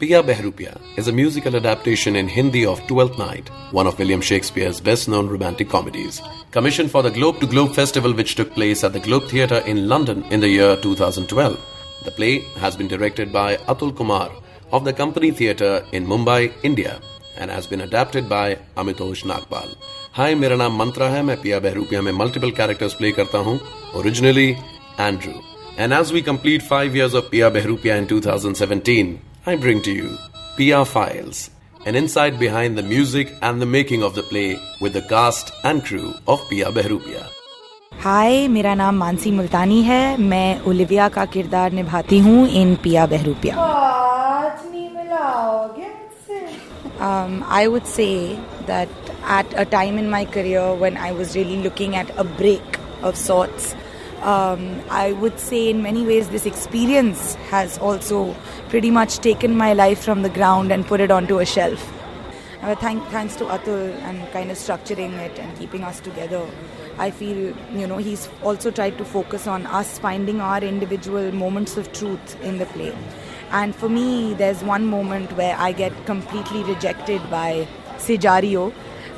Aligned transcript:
Piya 0.00 0.22
Behrupiya 0.22 0.80
is 0.96 1.08
a 1.08 1.12
musical 1.12 1.56
adaptation 1.56 2.14
in 2.14 2.28
Hindi 2.28 2.64
of 2.64 2.80
Twelfth 2.86 3.18
Night, 3.18 3.48
one 3.72 3.88
of 3.88 3.98
William 3.98 4.20
Shakespeare's 4.20 4.80
best 4.80 5.08
known 5.08 5.26
romantic 5.26 5.68
comedies. 5.68 6.22
Commissioned 6.52 6.92
for 6.92 7.02
the 7.02 7.10
Globe 7.10 7.40
to 7.40 7.48
Globe 7.48 7.74
Festival, 7.74 8.12
which 8.14 8.36
took 8.36 8.52
place 8.52 8.84
at 8.84 8.92
the 8.92 9.00
Globe 9.00 9.28
Theatre 9.28 9.58
in 9.66 9.88
London 9.88 10.22
in 10.30 10.38
the 10.38 10.48
year 10.48 10.76
2012. 10.76 11.58
The 12.04 12.12
play 12.12 12.38
has 12.60 12.76
been 12.76 12.86
directed 12.86 13.32
by 13.32 13.56
Atul 13.66 13.96
Kumar 13.96 14.30
of 14.70 14.84
the 14.84 14.92
Company 14.92 15.32
Theatre 15.32 15.84
in 15.90 16.06
Mumbai, 16.06 16.52
India, 16.62 17.00
and 17.36 17.50
has 17.50 17.66
been 17.66 17.80
adapted 17.80 18.28
by 18.28 18.56
Amitosh 18.76 19.24
Nagpal. 19.24 19.74
Hi, 20.12 20.34
मेरा 20.36 20.56
नाम 20.56 20.78
मंत्रा 20.78 21.08
है 21.08 21.22
मैं 21.22 21.40
पिया 21.42 21.58
बहरूपिया 21.58 22.14
multiple 22.14 22.52
characters 22.52 22.94
play 22.94 23.12
करता 23.12 23.38
हूँ 23.38 23.60
originally 23.96 24.56
Andrew. 24.96 25.42
And 25.76 25.92
as 25.92 26.12
we 26.12 26.22
complete 26.22 26.62
five 26.62 26.94
years 26.94 27.14
of 27.14 27.32
Piya 27.32 27.50
Behrupiya 27.50 27.98
in 27.98 28.06
2017, 28.06 29.27
I 29.48 29.56
bring 29.56 29.80
to 29.84 29.90
you 29.90 30.08
Piya 30.56 30.86
Files, 30.86 31.48
an 31.86 31.94
insight 31.94 32.38
behind 32.38 32.76
the 32.76 32.82
music 32.82 33.32
and 33.40 33.62
the 33.62 33.68
making 33.74 34.02
of 34.02 34.14
the 34.14 34.22
play 34.22 34.60
with 34.78 34.92
the 34.92 35.00
cast 35.00 35.52
and 35.64 35.82
crew 35.82 36.12
of 36.26 36.42
Piya 36.50 36.70
Behrupiya. 36.78 37.22
हाय 38.02 38.48
मेरा 38.48 38.74
नाम 38.74 38.94
मानसी 38.94 39.30
मुल्तानी 39.30 39.82
है। 39.82 40.18
मैं 40.18 40.60
Olivia 40.68 41.08
का 41.08 41.24
किरदार 41.24 41.72
um, 47.00 47.42
I 47.48 47.68
would 47.68 47.86
say 47.86 48.38
that 48.66 48.88
at 49.24 49.46
a 49.56 49.64
time 49.64 49.96
in 49.96 50.10
my 50.10 50.26
career 50.26 50.74
when 50.74 50.98
I 50.98 51.12
was 51.12 51.34
really 51.34 51.62
looking 51.62 51.96
at 51.96 52.10
a 52.18 52.24
break 52.24 52.78
of 53.02 53.16
sorts, 53.16 53.74
um, 54.22 54.82
I 54.90 55.12
would 55.12 55.38
say 55.38 55.70
in 55.70 55.82
many 55.82 56.04
ways 56.04 56.28
this 56.28 56.46
experience 56.46 57.34
has 57.50 57.78
also 57.78 58.34
pretty 58.68 58.90
much 58.90 59.18
taken 59.18 59.56
my 59.56 59.72
life 59.72 60.02
from 60.02 60.22
the 60.22 60.28
ground 60.30 60.72
and 60.72 60.86
put 60.86 61.00
it 61.00 61.10
onto 61.10 61.38
a 61.38 61.46
shelf. 61.46 61.92
Uh, 62.60 62.74
thank, 62.74 63.04
thanks 63.06 63.36
to 63.36 63.44
Atul 63.44 63.94
and 64.02 64.30
kind 64.32 64.50
of 64.50 64.56
structuring 64.56 65.12
it 65.18 65.38
and 65.38 65.56
keeping 65.58 65.84
us 65.84 66.00
together. 66.00 66.44
I 66.98 67.12
feel, 67.12 67.54
you 67.72 67.86
know, 67.86 67.98
he's 67.98 68.28
also 68.42 68.72
tried 68.72 68.98
to 68.98 69.04
focus 69.04 69.46
on 69.46 69.64
us 69.66 70.00
finding 70.00 70.40
our 70.40 70.60
individual 70.60 71.30
moments 71.30 71.76
of 71.76 71.92
truth 71.92 72.40
in 72.42 72.58
the 72.58 72.66
play. 72.66 72.96
And 73.52 73.74
for 73.74 73.88
me, 73.88 74.34
there's 74.34 74.62
one 74.64 74.86
moment 74.86 75.32
where 75.36 75.56
I 75.56 75.70
get 75.70 75.92
completely 76.04 76.64
rejected 76.64 77.22
by 77.30 77.68
Sijario, 77.98 78.72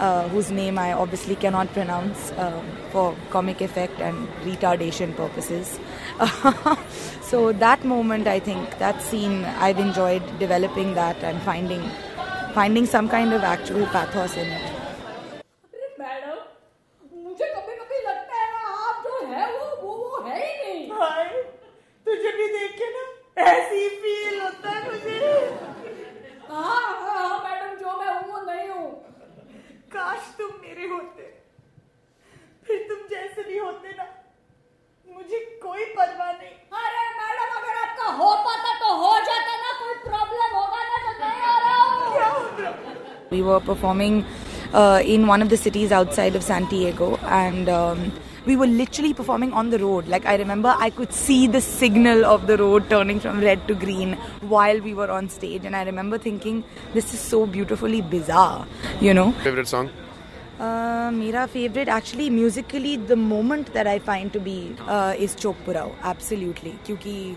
uh, 0.00 0.28
whose 0.28 0.50
name 0.50 0.78
I 0.78 0.92
obviously 0.92 1.36
cannot 1.36 1.72
pronounce 1.72 2.30
uh, 2.32 2.62
for 2.90 3.14
comic 3.30 3.60
effect 3.60 4.00
and 4.00 4.28
retardation 4.44 5.16
purposes. 5.16 5.78
so 7.22 7.52
that 7.52 7.84
moment, 7.84 8.26
I 8.26 8.40
think, 8.40 8.78
that 8.78 9.02
scene, 9.02 9.44
I've 9.44 9.78
enjoyed 9.78 10.22
developing 10.38 10.94
that 10.94 11.16
and 11.22 11.40
finding 11.42 11.82
finding 12.54 12.86
some 12.86 13.06
kind 13.06 13.34
of 13.34 13.42
actual 13.42 13.84
pathos 13.86 14.34
in 14.34 14.46
it. 14.46 14.75
We 43.36 43.42
were 43.42 43.60
performing 43.60 44.24
uh, 44.72 45.02
in 45.04 45.26
one 45.26 45.42
of 45.42 45.50
the 45.50 45.56
cities 45.56 45.92
outside 45.92 46.36
of 46.36 46.42
Santiago, 46.42 47.16
and 47.40 47.68
um, 47.68 48.12
we 48.46 48.56
were 48.56 48.66
literally 48.66 49.12
performing 49.12 49.52
on 49.52 49.70
the 49.70 49.78
road. 49.78 50.08
Like 50.08 50.24
I 50.24 50.36
remember, 50.36 50.74
I 50.78 50.88
could 50.90 51.12
see 51.12 51.46
the 51.46 51.60
signal 51.60 52.24
of 52.24 52.46
the 52.46 52.56
road 52.56 52.88
turning 52.88 53.20
from 53.20 53.40
red 53.40 53.66
to 53.68 53.74
green 53.74 54.14
while 54.54 54.80
we 54.80 54.94
were 54.94 55.10
on 55.10 55.28
stage, 55.28 55.66
and 55.66 55.76
I 55.76 55.82
remember 55.90 56.18
thinking, 56.28 56.62
"This 56.94 57.12
is 57.18 57.20
so 57.34 57.40
beautifully 57.58 58.00
bizarre," 58.14 58.66
you 59.08 59.14
know. 59.20 59.26
Favorite 59.48 59.68
song? 59.74 59.90
Uh, 60.58 61.10
Mira 61.12 61.46
favorite 61.46 61.88
actually 61.88 62.30
musically 62.30 62.96
the 63.12 63.16
moment 63.16 63.74
that 63.74 63.86
I 63.86 63.98
find 63.98 64.32
to 64.32 64.40
be 64.40 64.56
uh, 64.86 65.14
is 65.26 65.36
Chopurao 65.36 65.92
absolutely 66.12 66.72
because 66.86 67.36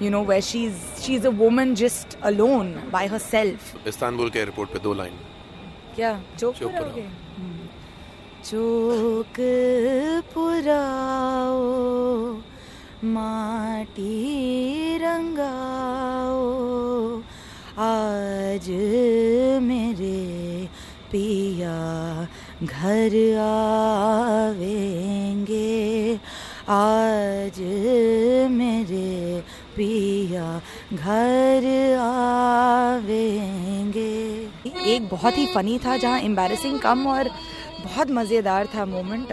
you 0.00 0.10
know 0.10 0.22
where 0.32 0.42
she's 0.42 0.82
she's 1.04 1.24
a 1.24 1.30
woman 1.44 1.76
just 1.84 2.18
alone 2.32 2.74
by 2.96 3.06
herself 3.06 3.70
Istanbul 3.92 4.34
ke 4.36 4.42
airport 4.44 4.74
pe 4.74 4.82
do 4.88 4.94
line 5.02 5.14
क्या? 5.96 6.12
चौक 6.38 6.54
चौक 6.56 6.72
पुराओगे? 6.72 7.06
चौक 8.48 9.36
पुराओ 10.34 11.60
माटी 13.14 14.12
रंगाओ 14.98 16.44
आज 17.84 18.68
मेरे 19.62 20.18
पिया 21.12 21.76
घर 22.62 23.14
आवेंगे 23.40 24.60
आज 26.76 27.58
मेरे 28.50 29.10
पिया 29.76 30.60
घर 30.92 31.64
आवेंगे। 32.00 33.22
एक 34.92 35.08
बहुत 35.08 35.38
ही 35.38 35.46
फनी 35.46 35.78
था 35.78 35.96
जहाँ 35.96 36.18
एम्बेरसिंग 36.20 36.78
कम 36.80 37.06
और 37.08 37.28
बहुत 37.84 38.10
मज़ेदार 38.10 38.66
था 38.74 38.84
moment 38.86 39.28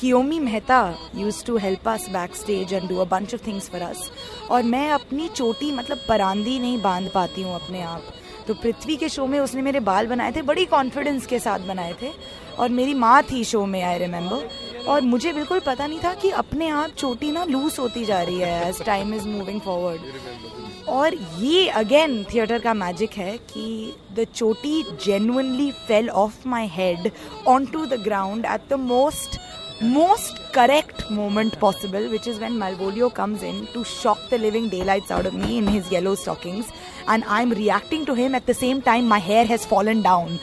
Kiyomi 0.00 0.38
Mehta 0.40 0.78
use 1.16 1.44
to 1.44 1.56
help 1.56 1.88
us 1.88 2.08
backstage 2.36 2.72
and 2.72 2.88
do 2.88 2.96
a 2.96 3.04
bunch 3.06 3.34
of 3.34 3.46
things 3.46 3.68
for 3.70 3.80
us 3.82 4.10
और 4.50 4.62
मैं 4.64 4.88
अपनी 4.90 5.28
चोटी 5.28 5.72
मतलब 5.72 5.98
परांदी 6.08 6.58
नहीं 6.58 6.80
बाँध 6.82 7.10
पाती 7.14 7.42
हूँ 7.42 7.54
अपने 7.54 7.82
आप। 7.82 8.02
तो 8.46 8.54
पृथ्वी 8.54 8.96
के 8.96 9.08
शो 9.08 9.26
में 9.26 9.38
उसने 9.40 9.62
मेरे 9.62 9.80
बाल 9.80 10.06
बनाए 10.06 10.32
थे, 10.32 10.42
बड़ी 10.42 10.64
कॉन्फिडेंस 10.66 11.26
के 11.26 11.38
साथ 11.38 11.58
बनाए 11.68 11.94
थे। 12.02 12.10
और 12.58 12.68
मेरी 12.70 12.94
माँ 12.94 13.22
थी 13.22 13.44
शो 13.44 13.64
में 13.66 13.82
आई 13.82 13.98
रिमेंबर 13.98 14.48
और 14.88 15.00
मुझे 15.02 15.32
बिल्कुल 15.32 15.60
पता 15.60 15.86
नहीं 15.86 15.98
था 16.00 16.12
कि 16.14 16.30
अपने 16.40 16.68
आप 16.70 16.90
चोटी 16.98 17.30
ना 17.32 17.44
लूज 17.44 17.76
होती 17.78 18.04
जा 18.04 18.20
रही 18.22 18.38
है 18.38 18.68
as 18.68 18.82
time 18.86 19.14
is 19.14 19.26
moving 19.28 19.60
forward 19.60 20.88
और 20.88 21.14
ये 21.38 21.66
अगेन 21.70 22.22
थिएटर 22.24 22.58
का 22.58 22.74
मैजिक 22.74 23.12
है 23.14 23.36
कि 23.50 23.94
the 24.16 24.26
choti 24.34 24.82
genuinely 25.04 25.70
fell 25.88 26.10
of 26.10 26.46
my 26.48 26.66
head 26.72 27.10
on 27.46 27.66
to 27.66 27.84
the 27.86 28.00
ground 28.02 28.46
at 28.46 28.68
the 28.70 28.78
most 28.80 29.38
most 29.82 30.38
correct 30.54 31.02
moment 31.12 31.58
possible 31.60 32.06
which 32.08 32.28
is 32.28 32.40
when 32.40 32.52
Malvolio 32.56 33.08
comes 33.16 33.42
in 33.44 33.66
to 33.74 33.82
shock 33.84 34.28
the 34.30 34.34
living 34.40 34.70
daylight 34.84 35.12
out 35.12 35.26
of 35.26 35.34
me 35.36 35.56
in 35.56 35.68
his 35.68 35.92
yellow 35.92 36.14
stockings 36.16 36.70
and 37.10 37.24
I 37.24 37.42
am 37.42 37.52
reacting 37.54 38.06
to 38.06 38.14
him 38.14 38.36
at 38.36 38.50
the 38.50 38.54
same 38.56 38.80
time 38.82 39.08
my 39.08 39.20
hair 39.22 39.46
has 39.46 39.66
fallen 39.68 40.02
down 40.02 40.38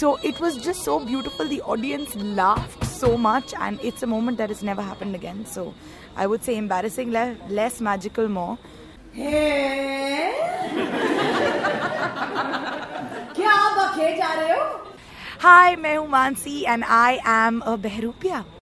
so 0.00 0.16
it 0.24 0.42
was 0.42 0.58
just 0.60 0.80
so 0.80 0.98
beautiful 1.00 1.48
the 1.48 1.60
audience 1.66 2.12
last 2.16 2.85
so 2.95 3.17
much, 3.17 3.53
and 3.59 3.79
it's 3.83 4.03
a 4.03 4.07
moment 4.07 4.37
that 4.37 4.49
has 4.49 4.63
never 4.63 4.81
happened 4.81 5.15
again. 5.15 5.45
So 5.45 5.73
I 6.15 6.27
would 6.27 6.43
say 6.43 6.57
embarrassing, 6.57 7.11
le- 7.11 7.35
less 7.49 7.81
magical, 7.81 8.27
more. 8.27 8.57
क्या 13.37 13.55
बखे 13.77 14.15
जा 14.17 14.33
रहे 14.33 14.59
हो 14.59 14.69
Hi, 15.43 15.75
मैं 15.75 15.95
हूँ 15.97 16.07
Mansi, 16.09 16.63
and 16.67 16.83
I 16.85 17.19
am 17.25 17.61
a 17.65 17.77
Behrupia. 17.77 18.43